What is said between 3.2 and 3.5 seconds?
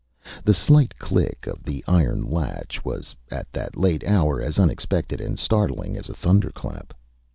at